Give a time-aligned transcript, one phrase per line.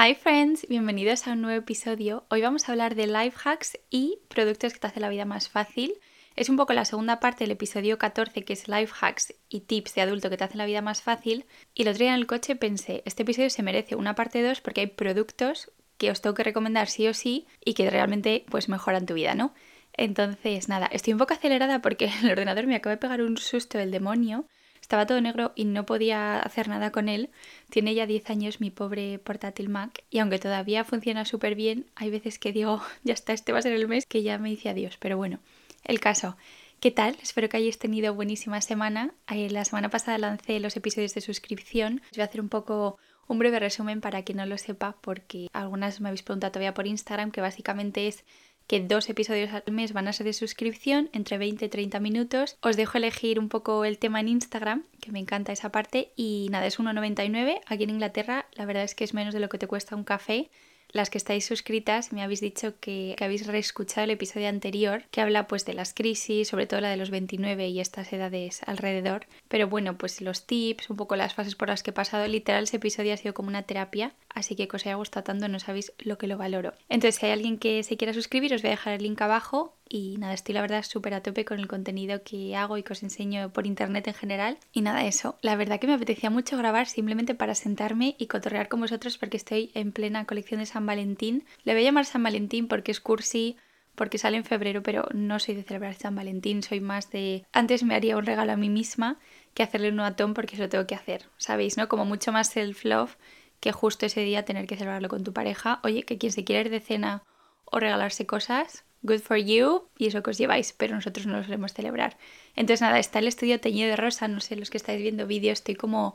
[0.00, 2.24] Hi friends, bienvenidos a un nuevo episodio.
[2.30, 5.48] Hoy vamos a hablar de life hacks y productos que te hacen la vida más
[5.48, 5.92] fácil.
[6.36, 9.96] Es un poco la segunda parte del episodio 14 que es life hacks y tips
[9.96, 11.46] de adulto que te hacen la vida más fácil.
[11.74, 14.60] Y el otro día en el coche pensé, este episodio se merece una parte 2
[14.60, 18.68] porque hay productos que os tengo que recomendar sí o sí y que realmente pues
[18.68, 19.52] mejoran tu vida, ¿no?
[19.94, 23.78] Entonces, nada, estoy un poco acelerada porque el ordenador me acaba de pegar un susto
[23.78, 24.46] del demonio
[24.88, 27.28] estaba todo negro y no podía hacer nada con él.
[27.68, 32.08] Tiene ya 10 años mi pobre portátil Mac y aunque todavía funciona súper bien, hay
[32.08, 34.70] veces que digo, ya está, este va a ser el mes que ya me dice
[34.70, 34.96] adiós.
[34.98, 35.40] Pero bueno,
[35.84, 36.38] el caso.
[36.80, 37.18] ¿Qué tal?
[37.20, 39.12] Espero que hayáis tenido buenísima semana.
[39.28, 42.00] Eh, la semana pasada lancé los episodios de suscripción.
[42.10, 45.48] Os voy a hacer un poco un breve resumen para quien no lo sepa, porque
[45.52, 48.24] algunas me habéis preguntado todavía por Instagram, que básicamente es
[48.68, 52.56] que dos episodios al mes van a ser de suscripción, entre 20 y 30 minutos.
[52.60, 56.48] Os dejo elegir un poco el tema en Instagram, que me encanta esa parte, y
[56.50, 57.60] nada, es 1,99.
[57.66, 60.04] Aquí en Inglaterra la verdad es que es menos de lo que te cuesta un
[60.04, 60.50] café
[60.90, 65.46] las que estáis suscritas me habéis dicho que, habéis reescuchado el episodio anterior que habla
[65.46, 69.26] pues de las crisis, sobre todo la de los 29 y estas edades alrededor.
[69.48, 72.64] Pero bueno, pues los tips, un poco las fases por las que he pasado, literal
[72.64, 75.58] ese episodio ha sido como una terapia, así que que os haya gustado tanto no
[75.58, 76.72] sabéis lo que lo valoro.
[76.88, 79.76] Entonces si hay alguien que se quiera suscribir os voy a dejar el link abajo
[79.88, 82.92] y nada, estoy la verdad súper a tope con el contenido que hago y que
[82.92, 84.58] os enseño por internet en general.
[84.72, 88.68] Y nada, eso, la verdad que me apetecía mucho grabar simplemente para sentarme y cotorrear
[88.68, 91.44] con vosotros porque estoy en plena colección de San Valentín.
[91.64, 93.56] Le voy a llamar San Valentín porque es cursi,
[93.94, 97.44] porque sale en febrero, pero no soy de celebrar San Valentín, soy más de...
[97.52, 99.18] Antes me haría un regalo a mí misma
[99.54, 101.76] que hacerle un a porque eso tengo que hacer, ¿sabéis?
[101.76, 101.88] ¿No?
[101.88, 103.16] Como mucho más self-love
[103.60, 105.80] que justo ese día tener que celebrarlo con tu pareja.
[105.82, 107.24] Oye, que quien se quiere ir de cena
[107.64, 111.44] o regalarse cosas, good for you y eso que os lleváis, pero nosotros no lo
[111.44, 112.16] solemos celebrar.
[112.56, 115.52] Entonces nada, está el estudio teñido de rosa, no sé, los que estáis viendo vídeo,
[115.52, 116.14] estoy como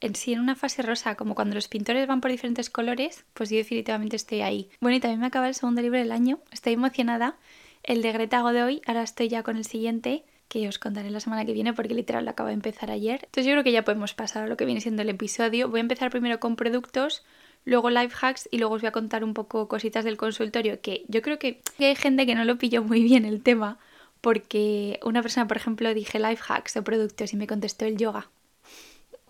[0.00, 3.50] en sí en una fase rosa, como cuando los pintores van por diferentes colores, pues
[3.50, 4.70] yo definitivamente estoy ahí.
[4.80, 7.36] Bueno, y también me acaba el segundo libro del año, estoy emocionada.
[7.82, 11.44] El de Greta Godoy, ahora estoy ya con el siguiente, que os contaré la semana
[11.44, 13.20] que viene porque literal lo acabo de empezar ayer.
[13.24, 15.68] Entonces yo creo que ya podemos pasar a lo que viene siendo el episodio.
[15.68, 17.24] Voy a empezar primero con productos,
[17.64, 21.04] luego life hacks y luego os voy a contar un poco cositas del consultorio que
[21.08, 23.78] yo creo que hay gente que no lo pilló muy bien el tema
[24.20, 28.28] porque una persona, por ejemplo, dije life hacks o productos y me contestó el yoga.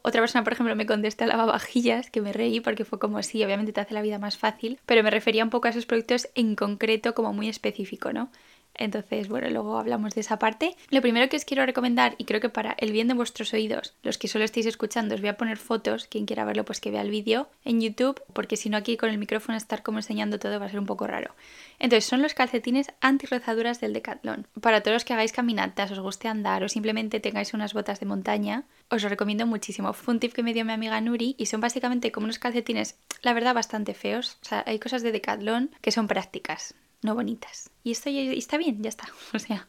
[0.02, 3.72] Otra persona, por ejemplo, me contestó lavavajillas, que me reí porque fue como, sí, obviamente
[3.72, 6.56] te hace la vida más fácil, pero me refería un poco a esos productos en
[6.56, 8.30] concreto como muy específico, ¿no?
[8.74, 10.74] Entonces, bueno, luego hablamos de esa parte.
[10.90, 13.94] Lo primero que os quiero recomendar, y creo que para el bien de vuestros oídos,
[14.02, 16.90] los que solo estáis escuchando, os voy a poner fotos, quien quiera verlo, pues que
[16.90, 20.38] vea el vídeo en YouTube, porque si no aquí con el micrófono estar como enseñando
[20.38, 21.34] todo va a ser un poco raro.
[21.78, 24.46] Entonces, son los calcetines anti-rozaduras del Decathlon.
[24.60, 28.06] Para todos los que hagáis caminatas, os guste andar o simplemente tengáis unas botas de
[28.06, 29.92] montaña, os lo recomiendo muchísimo.
[29.92, 32.96] Fue un tip que me dio mi amiga Nuri y son básicamente como unos calcetines,
[33.22, 34.38] la verdad, bastante feos.
[34.42, 37.70] O sea, hay cosas de Decathlon que son prácticas no bonitas.
[37.82, 39.08] Y esto ya está bien, ya está.
[39.34, 39.68] O sea,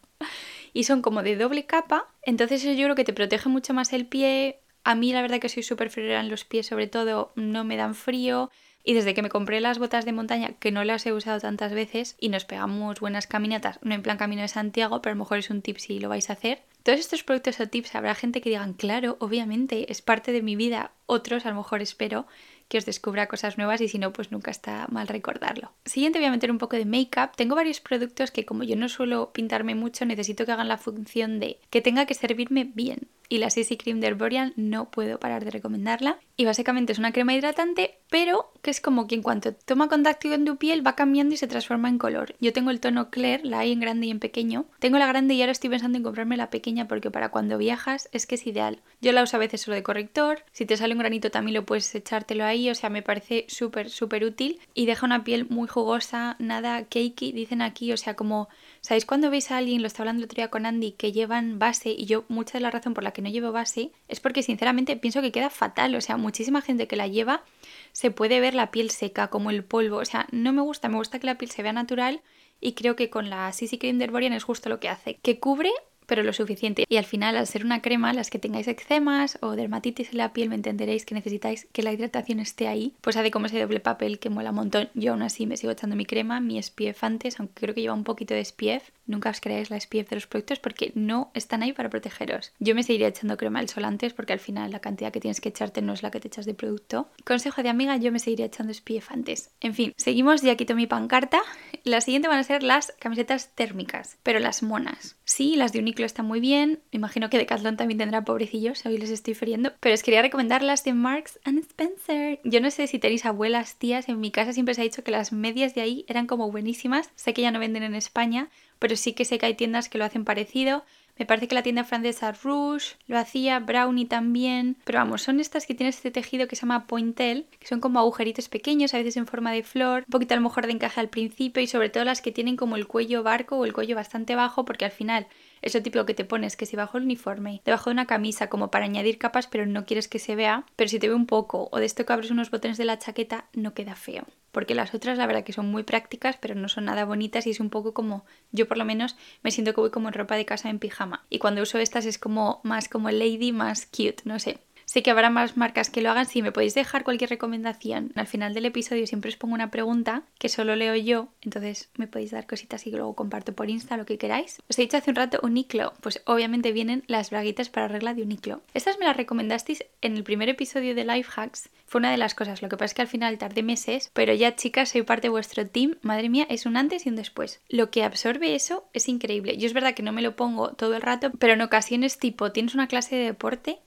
[0.73, 4.05] y son como de doble capa, entonces yo creo que te protege mucho más el
[4.05, 4.59] pie.
[4.83, 7.95] A mí la verdad que soy súper en los pies, sobre todo no me dan
[7.95, 8.49] frío.
[8.83, 11.71] Y desde que me compré las botas de montaña, que no las he usado tantas
[11.71, 15.19] veces, y nos pegamos buenas caminatas, no en plan camino de Santiago, pero a lo
[15.19, 16.63] mejor es un tip si lo vais a hacer.
[16.81, 20.55] Todos estos productos o tips habrá gente que digan, claro, obviamente, es parte de mi
[20.55, 20.93] vida.
[21.05, 22.25] Otros, a lo mejor espero,
[22.71, 25.73] que os descubra cosas nuevas y si no, pues nunca está mal recordarlo.
[25.83, 27.35] Siguiente voy a meter un poco de make-up.
[27.35, 31.41] Tengo varios productos que como yo no suelo pintarme mucho, necesito que hagan la función
[31.41, 35.45] de que tenga que servirme bien y la CC Cream de Herborian no puedo parar
[35.45, 36.19] de recomendarla.
[36.35, 40.27] Y básicamente es una crema hidratante, pero que es como que en cuanto toma contacto
[40.29, 42.35] con tu piel va cambiando y se transforma en color.
[42.41, 44.65] Yo tengo el tono Claire, la hay en grande y en pequeño.
[44.79, 48.09] Tengo la grande y ahora estoy pensando en comprarme la pequeña porque para cuando viajas
[48.11, 48.81] es que es ideal.
[48.99, 51.65] Yo la uso a veces solo de corrector, si te sale un granito también lo
[51.65, 55.69] puedes echártelo ahí, o sea, me parece súper, súper útil y deja una piel muy
[55.69, 58.49] jugosa, nada cakey, dicen aquí, o sea, como
[58.81, 61.59] ¿Sabéis cuando veis a alguien, lo estaba hablando el otro día con Andy, que llevan
[61.59, 64.41] base y yo mucha de la razón por la que no llevo base es porque
[64.41, 67.43] sinceramente pienso que queda fatal, o sea, muchísima gente que la lleva
[67.91, 70.97] se puede ver la piel seca como el polvo, o sea, no me gusta, me
[70.97, 72.21] gusta que la piel se vea natural
[72.59, 75.39] y creo que con la CC Cream de Herborian es justo lo que hace, que
[75.39, 75.71] cubre
[76.11, 76.83] pero lo suficiente.
[76.89, 80.33] Y al final, al ser una crema, las que tengáis eczemas o dermatitis en la
[80.33, 83.79] piel, me entenderéis que necesitáis que la hidratación esté ahí, pues hace como ese doble
[83.79, 84.89] papel que mola un montón.
[84.93, 87.93] Yo aún así me sigo echando mi crema, mi SPF antes, aunque creo que lleva
[87.93, 88.91] un poquito de SPF.
[89.07, 92.51] Nunca os creáis la SPF de los productos porque no están ahí para protegeros.
[92.59, 95.39] Yo me seguiría echando crema al sol antes porque al final la cantidad que tienes
[95.39, 97.09] que echarte no es la que te echas de producto.
[97.25, 99.51] Consejo de amiga, yo me seguiría echando SPF antes.
[99.61, 101.41] En fin, seguimos, ya quito mi pancarta.
[101.83, 105.15] La siguiente van a ser las camisetas térmicas, pero las monas.
[105.23, 106.79] Sí, las de Uniqlo Uniqlo está muy bien.
[106.91, 109.71] Imagino que Decathlon también tendrá pobrecillos, hoy les estoy feriendo.
[109.79, 112.39] Pero os quería recomendar las de Marks and Spencer.
[112.43, 114.09] Yo no sé si tenéis abuelas, tías.
[114.09, 117.11] En mi casa siempre se ha dicho que las medias de ahí eran como buenísimas.
[117.15, 118.49] Sé que ya no venden en España,
[118.79, 120.83] pero sí que sé que hay tiendas que lo hacen parecido.
[121.19, 124.77] Me parece que la tienda francesa Rouge lo hacía, Brownie también.
[124.85, 127.99] Pero vamos, son estas que tienen este tejido que se llama pointel, que son como
[127.99, 130.99] agujeritos pequeños, a veces en forma de flor, un poquito a lo mejor de encaje
[130.99, 133.95] al principio y sobre todo las que tienen como el cuello barco o el cuello
[133.95, 135.27] bastante bajo, porque al final
[135.61, 138.47] es lo típico que te pones, que si bajo el uniforme, debajo de una camisa,
[138.47, 141.27] como para añadir capas, pero no quieres que se vea, pero si te ve un
[141.27, 144.25] poco, o de esto que abres unos botones de la chaqueta, no queda feo.
[144.51, 147.51] Porque las otras, la verdad que son muy prácticas, pero no son nada bonitas y
[147.51, 150.35] es un poco como, yo por lo menos me siento que voy como en ropa
[150.35, 151.25] de casa en pijama.
[151.29, 154.59] Y cuando uso estas es como más como lady, más cute, no sé.
[154.91, 156.25] Sé que habrá más marcas que lo hagan.
[156.25, 160.23] Si me podéis dejar cualquier recomendación, al final del episodio siempre os pongo una pregunta
[160.37, 164.05] que solo leo yo, entonces me podéis dar cositas y luego comparto por Insta lo
[164.05, 164.61] que queráis.
[164.69, 168.23] Os he dicho hace un rato Uniclo, pues obviamente vienen las braguitas para regla de
[168.23, 168.63] Uniclo.
[168.73, 171.69] Estas me las recomendasteis en el primer episodio de Life Hacks.
[171.85, 174.33] Fue una de las cosas, lo que pasa es que al final tardé meses, pero
[174.33, 175.99] ya chicas, soy parte de vuestro team.
[176.01, 177.61] Madre mía, es un antes y un después.
[177.69, 179.55] Lo que absorbe eso es increíble.
[179.55, 182.51] Yo es verdad que no me lo pongo todo el rato, pero en ocasiones tipo,
[182.51, 183.79] tienes una clase de deporte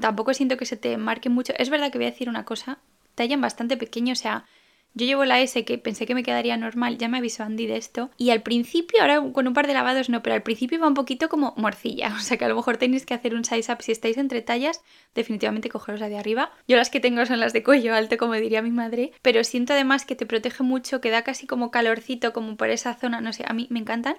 [0.00, 1.52] tampoco siento que se te marque mucho.
[1.58, 2.78] Es verdad que voy a decir una cosa,
[3.14, 4.44] tallan bastante pequeño, o sea,
[4.94, 7.78] yo llevo la S que pensé que me quedaría normal, ya me avisó Andy de
[7.78, 8.10] esto.
[8.18, 10.94] Y al principio, ahora con un par de lavados no, pero al principio va un
[10.94, 12.14] poquito como morcilla.
[12.22, 13.80] O sea que a lo mejor tenéis que hacer un size up.
[13.80, 14.82] Si estáis entre tallas,
[15.14, 16.52] definitivamente cogeros la de arriba.
[16.68, 19.12] Yo las que tengo son las de cuello alto, como diría mi madre.
[19.22, 22.94] Pero siento además que te protege mucho, que da casi como calorcito, como por esa
[22.94, 23.20] zona.
[23.22, 24.16] No sé, a mí me encantan.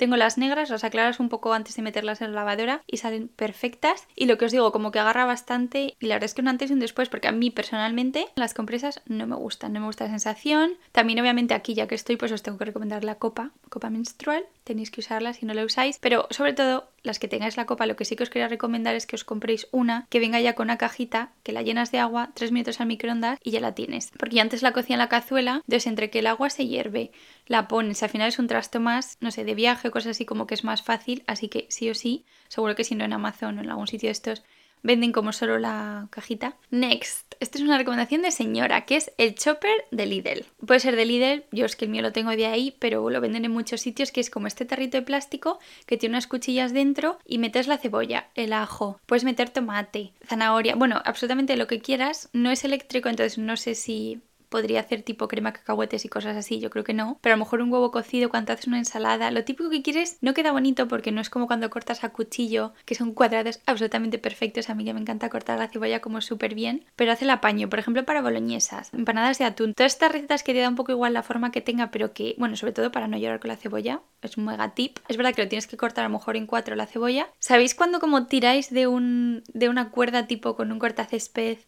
[0.00, 3.28] Tengo las negras, las aclaras un poco antes de meterlas en la lavadora y salen
[3.28, 4.06] perfectas.
[4.16, 5.94] Y lo que os digo, como que agarra bastante.
[6.00, 8.54] Y la verdad es que un antes y un después, porque a mí personalmente las
[8.54, 10.72] compresas no me gustan, no me gusta la sensación.
[10.92, 14.46] También obviamente aquí ya que estoy, pues os tengo que recomendar la copa, copa menstrual.
[14.70, 15.98] Tenéis que usarla si no la usáis.
[15.98, 18.94] Pero sobre todo las que tengáis la copa, lo que sí que os quería recomendar
[18.94, 21.98] es que os compréis una que venga ya con una cajita, que la llenas de
[21.98, 24.12] agua, tres minutos al microondas y ya la tienes.
[24.16, 27.10] Porque antes la cocía en la cazuela, entonces entre que el agua se hierve,
[27.46, 30.46] la pones, al final es un trasto más, no sé, de viaje cosas así como
[30.46, 33.58] que es más fácil, así que sí o sí, seguro que si no en Amazon
[33.58, 34.44] o en algún sitio de estos
[34.82, 36.56] venden como solo la cajita.
[36.70, 40.46] Next, esta es una recomendación de señora, que es el chopper de Lidl.
[40.66, 43.20] Puede ser de Lidl, yo es que el mío lo tengo de ahí, pero lo
[43.20, 46.72] venden en muchos sitios, que es como este tarrito de plástico que tiene unas cuchillas
[46.72, 51.80] dentro y metes la cebolla, el ajo, puedes meter tomate, zanahoria, bueno, absolutamente lo que
[51.80, 52.28] quieras.
[52.32, 56.60] No es eléctrico, entonces no sé si podría hacer tipo crema cacahuetes y cosas así,
[56.60, 57.18] yo creo que no.
[57.22, 60.18] Pero a lo mejor un huevo cocido cuando haces una ensalada, lo típico que quieres
[60.20, 64.18] no queda bonito porque no es como cuando cortas a cuchillo, que son cuadrados absolutamente
[64.18, 64.68] perfectos.
[64.68, 67.70] A mí que me encanta cortar la cebolla como súper bien, pero hace el apaño,
[67.70, 69.74] por ejemplo, para boloñesas, empanadas de atún.
[69.74, 72.34] Todas estas recetas que te da un poco igual la forma que tenga, pero que,
[72.38, 74.98] bueno, sobre todo para no llorar con la cebolla, es un mega tip.
[75.08, 77.28] Es verdad que lo tienes que cortar a lo mejor en cuatro la cebolla.
[77.38, 81.58] ¿Sabéis cuando como tiráis de, un, de una cuerda tipo con un cortacésped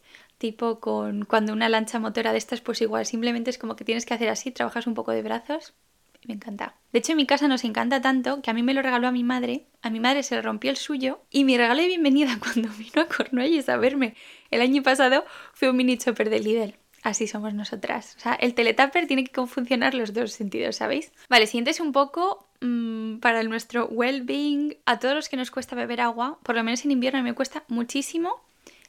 [0.43, 4.05] tipo con cuando una lancha motora de estas, pues igual, simplemente es como que tienes
[4.05, 5.73] que hacer así, trabajas un poco de brazos.
[6.27, 6.75] Me encanta.
[6.93, 9.13] De hecho, en mi casa nos encanta tanto que a mí me lo regaló a
[9.13, 9.67] mi madre.
[9.83, 11.21] A mi madre se le rompió el suyo.
[11.31, 14.15] Y mi regalo de bienvenida cuando vino a Cornualles a verme
[14.51, 15.25] el año pasado
[15.55, 16.75] fue un mini chopper de Lidl.
[17.05, 18.17] Así somos nosotras.
[18.17, 21.13] O sea, el teletapper tiene que funcionar los dos sentidos, ¿sabéis?
[21.29, 24.77] Vale, siguiente es un poco mmm, para nuestro well-being.
[24.87, 27.65] A todos los que nos cuesta beber agua, por lo menos en invierno me cuesta
[27.69, 28.41] muchísimo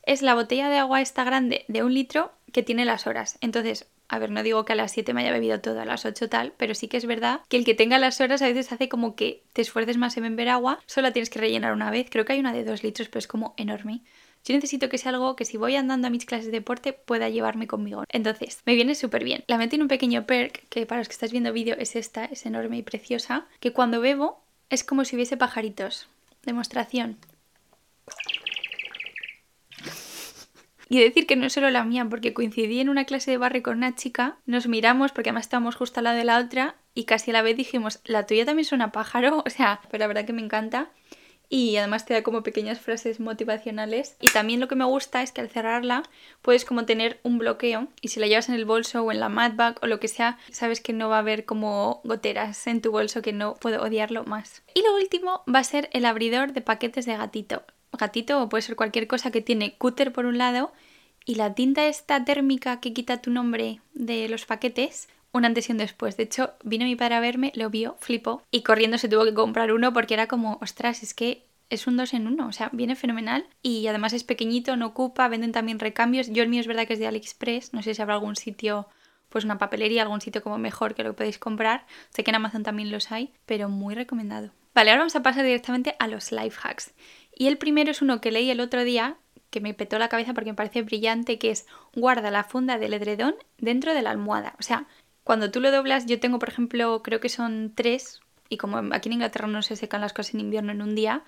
[0.04, 3.38] es la botella de agua esta grande de un litro que tiene las horas.
[3.42, 6.06] Entonces, a ver, no digo que a las 7 me haya bebido todo, a las
[6.06, 8.72] 8 tal, pero sí que es verdad que el que tenga las horas a veces
[8.72, 11.90] hace como que te esfuerces más en beber agua, solo la tienes que rellenar una
[11.90, 12.08] vez.
[12.12, 14.02] Creo que hay una de 2 litros, pero es como enorme.
[14.46, 17.30] Yo necesito que sea algo que si voy andando a mis clases de deporte pueda
[17.30, 18.04] llevarme conmigo.
[18.10, 19.46] Entonces, me viene súper bien.
[19.48, 22.26] La metí en un pequeño perk, que para los que estáis viendo vídeo es esta,
[22.26, 26.10] es enorme y preciosa, que cuando bebo es como si hubiese pajaritos.
[26.44, 27.18] Demostración.
[30.90, 33.64] Y decir que no es solo la mía, porque coincidí en una clase de barrio
[33.64, 37.06] con una chica, nos miramos porque además estábamos justo al lado de la otra y
[37.06, 40.26] casi a la vez dijimos, la tuya también suena pájaro, o sea, pero la verdad
[40.26, 40.90] que me encanta.
[41.50, 44.16] Y además te da como pequeñas frases motivacionales.
[44.20, 46.02] Y también lo que me gusta es que al cerrarla
[46.42, 49.30] puedes como tener un bloqueo y si la llevas en el bolso o en la
[49.30, 52.82] mat bag o lo que sea, sabes que no va a haber como goteras en
[52.82, 54.64] tu bolso que no puedo odiarlo más.
[54.74, 57.64] Y lo último va a ser el abridor de paquetes de gatito
[57.98, 60.72] gatito o puede ser cualquier cosa que tiene cúter por un lado
[61.26, 65.72] y la tinta esta térmica que quita tu nombre de los paquetes, un antes y
[65.72, 66.18] un después.
[66.18, 69.34] De hecho, vino mi padre a verme, lo vio, flipó y corriendo se tuvo que
[69.34, 72.70] comprar uno porque era como, ostras, es que es un dos en uno, o sea,
[72.72, 76.30] viene fenomenal y además es pequeñito, no ocupa, venden también recambios.
[76.30, 78.88] Yo el mío es verdad que es de AliExpress, no sé si habrá algún sitio,
[79.30, 81.88] pues una papelería, algún sitio como mejor que lo podéis comprar.
[82.10, 84.52] Sé que en Amazon también los hay, pero muy recomendado.
[84.74, 86.94] Vale, ahora vamos a pasar directamente a los life hacks.
[87.36, 89.18] Y el primero es uno que leí el otro día
[89.50, 92.96] que me petó la cabeza porque me parece brillante, que es guarda la funda del
[92.96, 94.56] edredón dentro de la almohada.
[94.60, 94.88] O sea,
[95.24, 99.10] cuando tú lo doblas, yo tengo, por ejemplo, creo que son tres, y como aquí
[99.10, 101.24] en Inglaterra no se secan las cosas en invierno en un día,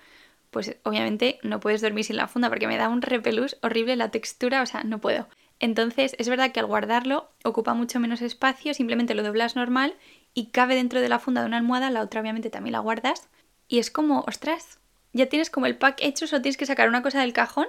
[0.50, 4.10] pues obviamente no puedes dormir sin la funda porque me da un repelús horrible la
[4.10, 5.28] textura, o sea, no puedo.
[5.60, 9.94] Entonces es verdad que al guardarlo ocupa mucho menos espacio, simplemente lo doblas normal
[10.34, 13.28] y cabe dentro de la funda de una almohada, la otra obviamente también la guardas
[13.68, 14.78] y es como, ostras,
[15.12, 17.66] ya tienes como el pack hecho, solo tienes que sacar una cosa del cajón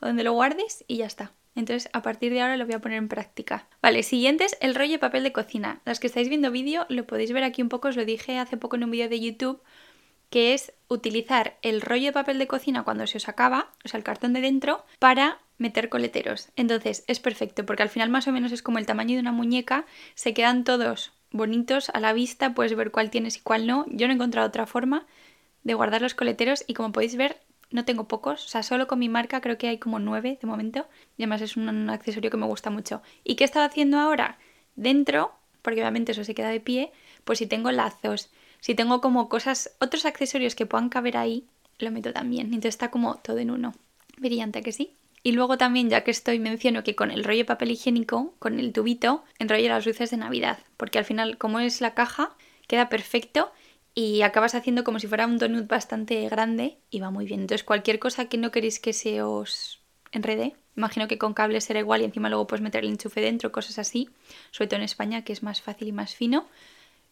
[0.00, 1.32] o donde lo guardes y ya está.
[1.56, 3.68] Entonces, a partir de ahora lo voy a poner en práctica.
[3.80, 5.80] Vale, siguiente es el rollo de papel de cocina.
[5.84, 8.56] Las que estáis viendo vídeo lo podéis ver aquí un poco, os lo dije hace
[8.56, 9.62] poco en un vídeo de YouTube,
[10.30, 13.98] que es utilizar el rollo de papel de cocina cuando se os acaba, o sea,
[13.98, 16.48] el cartón de dentro, para meter coleteros.
[16.56, 19.32] Entonces, es perfecto, porque al final más o menos es como el tamaño de una
[19.32, 19.84] muñeca,
[20.16, 23.84] se quedan todos bonitos a la vista, puedes ver cuál tienes y cuál no.
[23.88, 25.06] Yo no he encontrado otra forma
[25.64, 27.40] de guardar los coleteros y como podéis ver
[27.70, 30.46] no tengo pocos, o sea, solo con mi marca creo que hay como nueve de
[30.46, 33.02] momento y además es un, accesorio que me gusta mucho.
[33.24, 34.38] ¿Y qué he estado haciendo ahora?
[34.76, 36.92] Dentro, porque obviamente eso se queda de pie,
[37.24, 38.30] pues si tengo lazos,
[38.60, 42.46] si tengo como cosas, otros accesorios que puedan caber ahí, lo meto también.
[42.46, 43.74] Entonces está como todo en uno.
[44.18, 44.92] Brillante que sí.
[45.24, 48.60] Y luego también, ya que estoy, menciono que con el rollo de papel higiénico, con
[48.60, 50.58] el tubito, enrollo las luces de Navidad.
[50.76, 52.36] Porque al final, como es la caja,
[52.68, 53.50] queda perfecto
[53.94, 57.40] y acabas haciendo como si fuera un donut bastante grande y va muy bien.
[57.40, 59.80] Entonces cualquier cosa que no queréis que se os
[60.12, 63.52] enrede, imagino que con cables será igual y encima luego puedes meter el enchufe dentro,
[63.52, 64.10] cosas así,
[64.50, 66.46] sobre todo en España que es más fácil y más fino,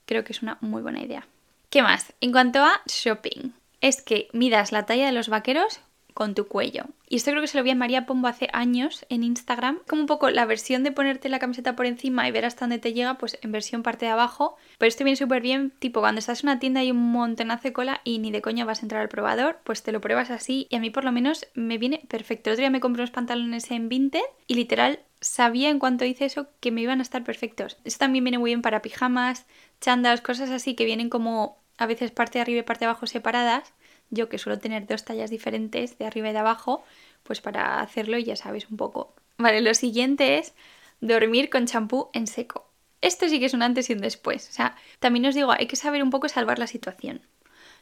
[0.07, 1.27] creo que es una muy buena idea.
[1.71, 2.12] ¿Qué más?
[2.21, 5.81] En cuanto a shopping, es que midas la talla de los vaqueros
[6.14, 6.85] con tu cuello.
[7.09, 9.81] Y esto creo que se lo vi a María Pombo hace años en Instagram.
[9.87, 12.78] Como un poco la versión de ponerte la camiseta por encima y ver hasta dónde
[12.78, 14.57] te llega, pues en versión parte de abajo.
[14.78, 17.73] Pero esto viene súper bien, tipo cuando estás en una tienda y un montonazo de
[17.73, 20.66] cola y ni de coña vas a entrar al probador, pues te lo pruebas así
[20.71, 22.50] y a mí por lo menos me viene perfecto.
[22.50, 26.25] El otro día me compré unos pantalones en Vinted y literal sabía en cuanto hice
[26.25, 27.76] eso que me iban a estar perfectos.
[27.85, 29.47] Esto también viene muy bien para pijamas,
[29.81, 33.07] chandas, cosas así que vienen como a veces parte de arriba y parte de abajo
[33.07, 33.73] separadas
[34.12, 36.85] yo que suelo tener dos tallas diferentes de arriba y de abajo,
[37.25, 39.14] pues para hacerlo ya sabes un poco.
[39.38, 40.54] Vale, lo siguiente es
[41.00, 42.69] dormir con champú en seco.
[43.00, 44.49] Esto sí que es un antes y un después.
[44.49, 47.23] O sea, también os digo, hay que saber un poco salvar la situación.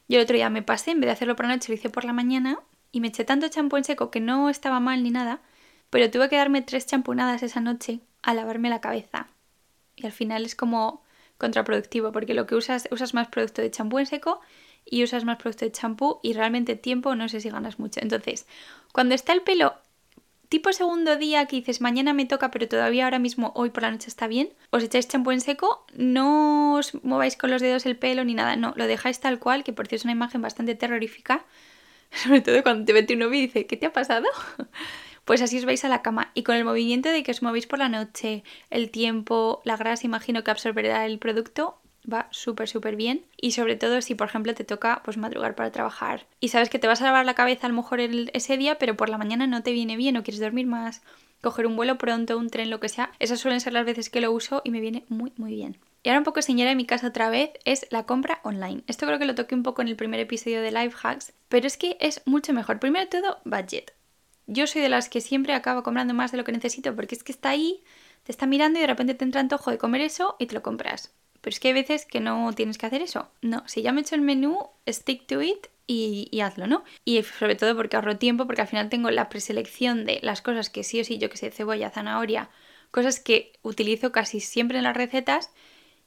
[0.09, 1.91] Yo el otro día me pasé, en vez de hacerlo por la noche, lo hice
[1.91, 2.61] por la mañana
[2.93, 5.41] y me eché tanto champú en seco que no estaba mal ni nada,
[5.91, 9.29] pero tuve que darme tres champunadas esa noche a lavarme la cabeza.
[9.97, 11.03] Y al final es como
[11.39, 14.41] contraproductivo porque lo que usas, usas más producto de champú en seco
[14.85, 18.01] y usas más producto de champú y realmente tiempo no sé si ganas mucho.
[18.03, 18.47] Entonces,
[18.93, 19.75] cuando está el pelo
[20.51, 23.93] tipo segundo día que dices mañana me toca pero todavía ahora mismo hoy por la
[23.93, 27.97] noche está bien, os echáis champú en seco, no os mováis con los dedos el
[27.97, 30.75] pelo ni nada, no, lo dejáis tal cual, que por cierto es una imagen bastante
[30.75, 31.47] terrorífica,
[32.11, 34.27] sobre todo cuando te mete un novio y dice, ¿qué te ha pasado?
[35.27, 37.69] Pues así os vais a la cama y con el movimiento de que os movéis
[37.69, 41.80] por la noche, el tiempo, la grasa imagino que absorberá el producto,
[42.11, 45.71] va súper súper bien y sobre todo si por ejemplo te toca pues madrugar para
[45.71, 48.79] trabajar y sabes que te vas a lavar la cabeza a lo mejor ese día
[48.79, 51.03] pero por la mañana no te viene bien o quieres dormir más
[51.41, 54.21] coger un vuelo pronto un tren lo que sea esas suelen ser las veces que
[54.21, 56.87] lo uso y me viene muy muy bien y ahora un poco señora en mi
[56.87, 58.83] casa otra vez es la compra online.
[58.87, 61.67] Esto creo que lo toqué un poco en el primer episodio de Life Hacks, pero
[61.67, 62.81] es que es mucho mejor.
[62.81, 63.93] Primero de todo, budget.
[64.47, 67.23] Yo soy de las que siempre acabo comprando más de lo que necesito porque es
[67.23, 67.85] que está ahí,
[68.25, 70.63] te está mirando y de repente te entra antojo de comer eso y te lo
[70.63, 71.13] compras.
[71.41, 73.31] Pero es que hay veces que no tienes que hacer eso.
[73.41, 76.85] No, si ya me he hecho el menú, stick to it y, hazlo, ¿no?
[77.05, 80.71] Y sobre todo porque ahorro tiempo, porque al final tengo la preselección de las cosas
[80.71, 82.49] que sí o sí, yo que sé, cebolla, zanahoria,
[82.93, 85.51] cosas que utilizo casi siempre en las recetas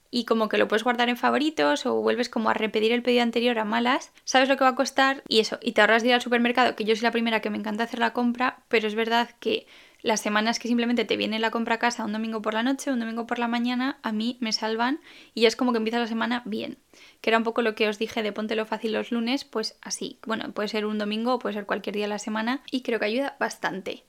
[0.10, 3.24] y como que lo puedes guardar en favoritos o vuelves como a repetir el pedido
[3.24, 6.14] anterior a malas, sabes lo que va a costar y eso, y te ahorras ir
[6.14, 8.96] al supermercado, que yo soy la primera que me encanta hacer la compra, pero es
[8.96, 9.66] verdad que
[10.04, 12.92] las semanas que simplemente te viene la compra a casa un domingo por la noche,
[12.92, 15.00] un domingo por la mañana, a mí me salvan
[15.34, 16.78] y ya es como que empieza la semana bien.
[17.22, 20.20] Que era un poco lo que os dije de póntelo fácil los lunes, pues así.
[20.28, 23.00] Bueno, puede ser un domingo o puede ser cualquier día de la semana y creo
[23.00, 24.04] que ayuda bastante.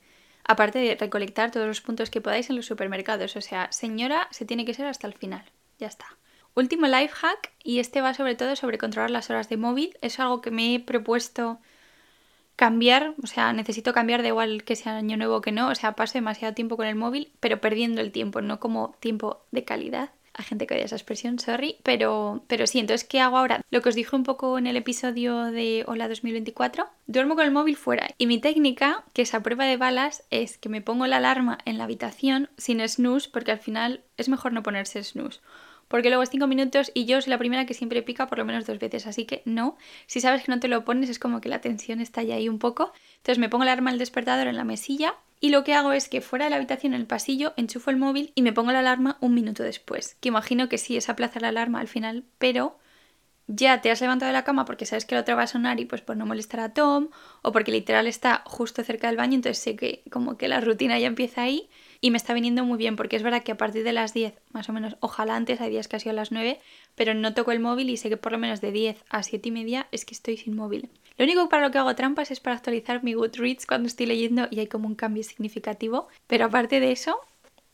[0.44, 3.36] Aparte de recolectar todos los puntos que podáis en los supermercados.
[3.36, 5.44] O sea, señora, se tiene que ser hasta el final.
[5.78, 6.06] Ya está.
[6.56, 9.96] Último life hack y este va sobre todo sobre controlar las horas de móvil.
[10.00, 11.60] Es algo que me he propuesto
[12.56, 15.92] cambiar, o sea, necesito cambiar de igual que sea año nuevo que no, o sea,
[15.92, 20.10] paso demasiado tiempo con el móvil, pero perdiendo el tiempo, no como tiempo de calidad.
[20.36, 23.60] Hay gente que odia esa expresión, sorry, pero, pero sí, entonces, ¿qué hago ahora?
[23.70, 27.52] Lo que os dije un poco en el episodio de Hola 2024, duermo con el
[27.52, 31.06] móvil fuera y mi técnica, que es a prueba de balas, es que me pongo
[31.06, 35.40] la alarma en la habitación sin snooze, porque al final es mejor no ponerse snooze
[35.88, 38.44] porque luego es 5 minutos y yo soy la primera que siempre pica por lo
[38.44, 39.76] menos dos veces, así que no.
[40.06, 42.48] Si sabes que no te lo pones es como que la tensión está ya ahí
[42.48, 42.92] un poco.
[43.16, 46.08] Entonces me pongo el alarma del despertador en la mesilla y lo que hago es
[46.08, 48.78] que fuera de la habitación en el pasillo enchufo el móvil y me pongo la
[48.78, 50.16] alarma un minuto después.
[50.20, 52.78] Que imagino que sí es aplazar la alarma al final, pero
[53.46, 55.78] ya te has levantado de la cama porque sabes que la otra va a sonar
[55.80, 57.08] y pues por no molestar a Tom
[57.42, 60.98] o porque literal está justo cerca del baño, entonces sé que como que la rutina
[60.98, 61.68] ya empieza ahí
[62.04, 64.34] y me está viniendo muy bien porque es verdad que a partir de las 10
[64.52, 66.60] más o menos, ojalá antes, hay días que ha sido a las 9,
[66.94, 69.48] pero no toco el móvil y sé que por lo menos de 10 a 7
[69.48, 70.90] y media es que estoy sin móvil.
[71.16, 74.48] Lo único para lo que hago trampas es para actualizar mi Goodreads cuando estoy leyendo
[74.50, 77.18] y hay como un cambio significativo, pero aparte de eso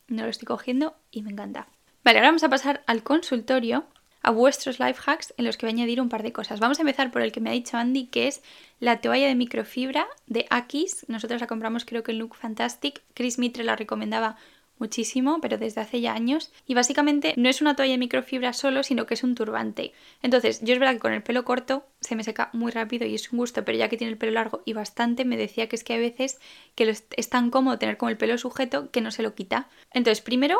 [0.06, 1.66] no lo estoy cogiendo y me encanta.
[2.04, 3.86] Vale, ahora vamos a pasar al consultorio
[4.22, 6.60] a vuestros life hacks en los que voy a añadir un par de cosas.
[6.60, 8.42] Vamos a empezar por el que me ha dicho Andy, que es
[8.78, 11.06] la toalla de microfibra de Akis.
[11.08, 13.02] Nosotros la compramos creo que en Look Fantastic.
[13.14, 14.36] Chris Mitre la recomendaba
[14.80, 16.50] muchísimo, pero desde hace ya años.
[16.66, 19.92] Y básicamente no es una toalla de microfibra solo, sino que es un turbante.
[20.22, 23.14] Entonces, yo es verdad que con el pelo corto se me seca muy rápido y
[23.14, 25.76] es un gusto, pero ya que tiene el pelo largo y bastante, me decía que
[25.76, 26.40] es que a veces
[26.74, 29.68] que es tan cómodo tener como el pelo sujeto que no se lo quita.
[29.92, 30.58] Entonces, primero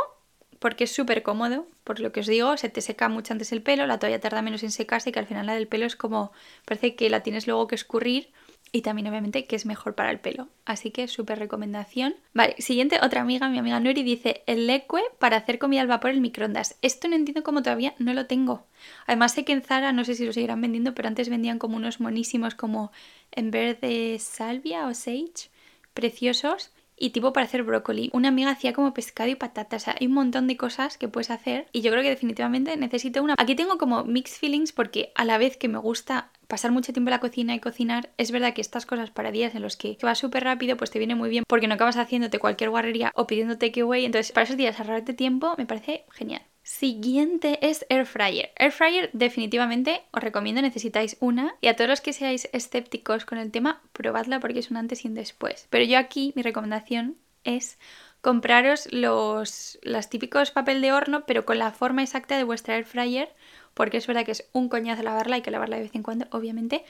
[0.61, 3.63] porque es súper cómodo, por lo que os digo, se te seca mucho antes el
[3.63, 6.33] pelo, la toalla tarda menos en secarse, que al final la del pelo es como,
[6.67, 8.31] parece que la tienes luego que escurrir
[8.71, 10.49] y también obviamente que es mejor para el pelo.
[10.67, 12.15] Así que súper recomendación.
[12.35, 16.11] Vale, siguiente, otra amiga, mi amiga Nuri, dice el leque para hacer comida al vapor
[16.11, 16.77] en microondas.
[16.83, 18.67] Esto no entiendo cómo todavía no lo tengo.
[19.07, 21.77] Además sé que en Zara, no sé si lo seguirán vendiendo, pero antes vendían como
[21.77, 22.93] unos monísimos como
[23.33, 25.51] en verde salvia o sage,
[25.95, 26.71] preciosos
[27.01, 28.11] y tipo para hacer brócoli.
[28.13, 29.83] Una amiga hacía como pescado y patatas.
[29.83, 32.77] O sea, hay un montón de cosas que puedes hacer y yo creo que definitivamente
[32.77, 33.35] necesito una.
[33.39, 37.09] Aquí tengo como mixed feelings porque a la vez que me gusta pasar mucho tiempo
[37.09, 39.97] en la cocina y cocinar, es verdad que estas cosas para días en los que
[40.05, 43.27] va súper rápido, pues te viene muy bien porque no acabas haciéndote cualquier guarrería o
[43.27, 44.05] pidiendo takeaway.
[44.05, 46.43] Entonces, para esos días ahorrarte tiempo me parece genial.
[46.63, 48.53] Siguiente es Air Fryer.
[48.57, 51.55] Air Fryer definitivamente os recomiendo, necesitáis una.
[51.61, 55.05] Y a todos los que seáis escépticos con el tema, probadla porque es un antes
[55.05, 55.67] y un después.
[55.71, 57.79] Pero yo aquí mi recomendación es
[58.21, 62.85] compraros los, los típicos papel de horno, pero con la forma exacta de vuestra Air
[62.85, 63.35] Fryer,
[63.73, 66.27] porque es verdad que es un coñazo lavarla, hay que lavarla de vez en cuando,
[66.31, 66.85] obviamente.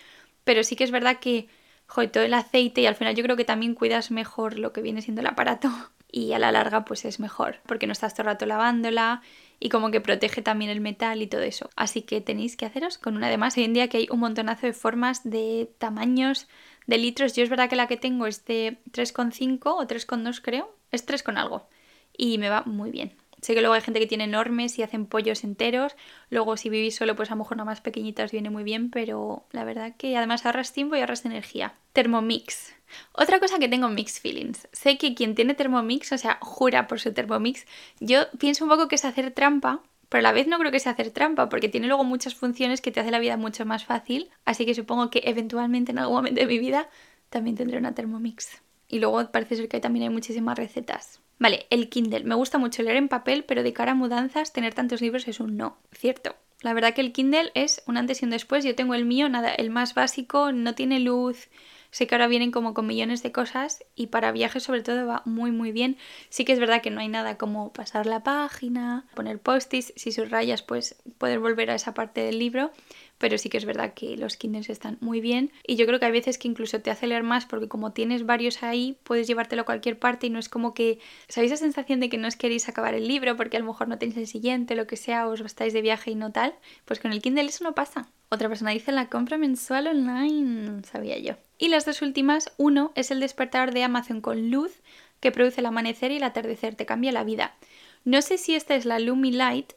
[0.44, 1.48] Pero sí que es verdad que,
[1.86, 4.82] joder, todo el aceite y al final yo creo que también cuidas mejor lo que
[4.82, 5.70] viene siendo el aparato
[6.12, 9.22] y a la larga pues es mejor porque no estás todo el rato lavándola
[9.60, 11.68] y como que protege también el metal y todo eso.
[11.76, 13.26] Así que tenéis que haceros con una.
[13.26, 16.48] Además, hoy en día que hay un montonazo de formas, de tamaños,
[16.86, 17.34] de litros.
[17.36, 20.74] Yo es verdad que la que tengo es de 3,5 o 3,2 creo.
[20.90, 21.68] Es 3 con algo.
[22.16, 23.19] Y me va muy bien.
[23.42, 25.96] Sé que luego hay gente que tiene enormes y hacen pollos enteros.
[26.28, 28.90] Luego si vivís solo, pues a lo mejor una más pequeñita os viene muy bien.
[28.90, 31.74] Pero la verdad que además ahorras tiempo y ahorras energía.
[31.92, 32.74] Thermomix.
[33.12, 34.68] Otra cosa que tengo mixed feelings.
[34.72, 37.66] Sé que quien tiene Thermomix, o sea, jura por su Thermomix,
[38.00, 40.80] yo pienso un poco que es hacer trampa, pero a la vez no creo que
[40.80, 43.84] sea hacer trampa, porque tiene luego muchas funciones que te hace la vida mucho más
[43.84, 44.30] fácil.
[44.44, 46.88] Así que supongo que eventualmente en algún momento de mi vida
[47.30, 48.60] también tendré una Thermomix.
[48.90, 51.20] Y luego parece ser que también hay muchísimas recetas.
[51.38, 52.24] Vale, el Kindle.
[52.24, 55.40] Me gusta mucho leer en papel, pero de cara a mudanzas, tener tantos libros es
[55.40, 55.78] un no.
[55.92, 56.36] Cierto.
[56.60, 58.64] La verdad que el Kindle es un antes y un después.
[58.64, 61.48] Yo tengo el mío, nada, el más básico, no tiene luz,
[61.90, 65.22] Sé que ahora vienen como con millones de cosas y para viajes sobre todo va
[65.24, 65.96] muy muy bien.
[66.28, 70.12] Sí que es verdad que no hay nada como pasar la página, poner post-its, si
[70.12, 72.70] subrayas pues poder volver a esa parte del libro,
[73.18, 76.06] pero sí que es verdad que los Kindles están muy bien y yo creo que
[76.06, 79.62] hay veces que incluso te hace leer más porque como tienes varios ahí puedes llevártelo
[79.62, 82.36] a cualquier parte y no es como que sabéis la sensación de que no os
[82.36, 85.28] queréis acabar el libro porque a lo mejor no tenéis el siguiente, lo que sea,
[85.28, 88.08] os estáis de viaje y no tal, pues con el Kindle eso no pasa.
[88.32, 91.34] Otra persona dice la compra mensual online, sabía yo.
[91.58, 94.70] Y las dos últimas, uno es el despertador de Amazon con luz
[95.18, 97.56] que produce el amanecer y el atardecer, te cambia la vida.
[98.04, 99.72] No sé si esta es la Lumi Light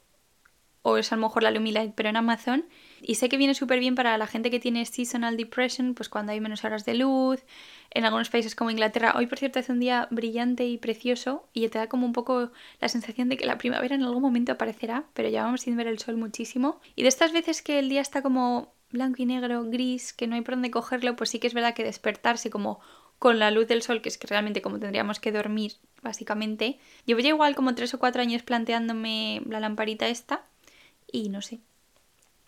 [0.83, 2.65] o es a lo mejor la Lumi Light, pero en Amazon.
[3.05, 6.31] Y sé que viene súper bien para la gente que tiene seasonal depression, pues cuando
[6.31, 7.43] hay menos horas de luz.
[7.91, 11.67] En algunos países como Inglaterra, hoy por cierto hace un día brillante y precioso y
[11.67, 15.05] te da como un poco la sensación de que la primavera en algún momento aparecerá,
[15.13, 16.79] pero ya vamos sin ver el sol muchísimo.
[16.95, 20.35] Y de estas veces que el día está como blanco y negro, gris, que no
[20.35, 22.79] hay por dónde cogerlo, pues sí que es verdad que despertarse como
[23.19, 26.79] con la luz del sol, que es que realmente como tendríamos que dormir, básicamente.
[27.05, 30.45] Llevo ya igual como tres o cuatro años planteándome la lamparita esta
[31.11, 31.59] y no sé.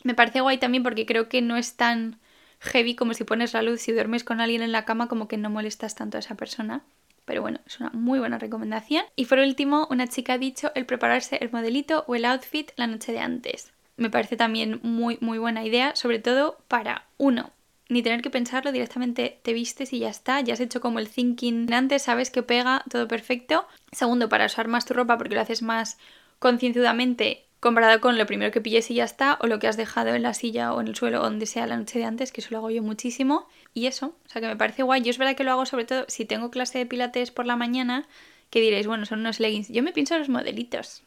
[0.05, 2.17] Me parece guay también porque creo que no es tan
[2.59, 5.35] heavy como si pones la luz y duermes con alguien en la cama, como que
[5.35, 6.83] no molestas tanto a esa persona.
[7.25, 9.03] Pero bueno, es una muy buena recomendación.
[9.17, 12.87] Y por último, una chica ha dicho el prepararse el modelito o el outfit la
[12.87, 17.51] noche de antes me parece también muy, muy buena idea, sobre todo para uno,
[17.87, 21.09] ni tener que pensarlo, directamente te vistes y ya está, ya has hecho como el
[21.09, 23.67] thinking antes, sabes que pega, todo perfecto.
[23.91, 25.97] Segundo, para usar más tu ropa porque lo haces más
[26.39, 30.13] concienzudamente comparado con lo primero que pilles y ya está, o lo que has dejado
[30.13, 32.41] en la silla o en el suelo o donde sea la noche de antes, que
[32.41, 33.47] eso lo hago yo muchísimo.
[33.73, 35.01] Y eso, o sea que me parece guay.
[35.01, 37.55] Yo es verdad que lo hago sobre todo si tengo clase de pilates por la
[37.55, 38.05] mañana,
[38.49, 39.69] que diréis, bueno, son unos leggings.
[39.69, 41.04] Yo me pienso en los modelitos.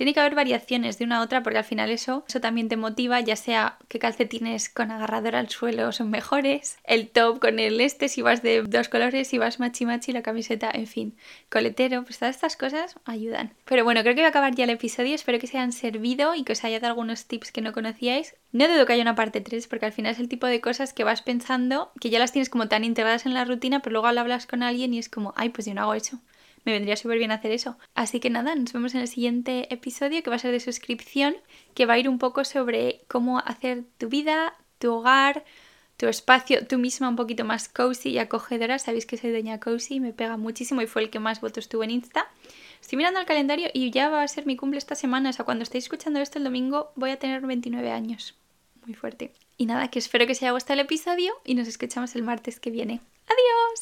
[0.00, 2.78] Tiene que haber variaciones de una a otra porque al final eso, eso también te
[2.78, 7.78] motiva, ya sea qué calcetines con agarrador al suelo son mejores, el top con el
[7.82, 11.18] este si vas de dos colores, si vas machi machi, la camiseta, en fin,
[11.50, 13.52] coletero, pues todas estas cosas ayudan.
[13.66, 16.34] Pero bueno, creo que voy a acabar ya el episodio, espero que se hayan servido
[16.34, 18.36] y que os haya dado algunos tips que no conocíais.
[18.52, 20.94] No dudo que haya una parte 3 porque al final es el tipo de cosas
[20.94, 24.10] que vas pensando que ya las tienes como tan integradas en la rutina, pero luego
[24.12, 26.20] lo hablas con alguien y es como, ay, pues yo no hago eso
[26.64, 27.76] me vendría súper bien hacer eso.
[27.94, 31.36] Así que nada, nos vemos en el siguiente episodio que va a ser de suscripción,
[31.74, 35.44] que va a ir un poco sobre cómo hacer tu vida, tu hogar,
[35.96, 38.78] tu espacio, tú misma un poquito más cozy y acogedora.
[38.78, 41.68] Sabéis que soy doña cozy y me pega muchísimo y fue el que más votos
[41.68, 42.26] tuvo en Insta.
[42.80, 45.30] Estoy mirando el calendario y ya va a ser mi cumple esta semana.
[45.30, 48.34] O sea, cuando estéis escuchando esto el domingo voy a tener 29 años.
[48.86, 49.32] Muy fuerte.
[49.58, 52.60] Y nada, que espero que os haya gustado el episodio y nos escuchamos el martes
[52.60, 53.00] que viene.
[53.26, 53.80] ¡Adiós!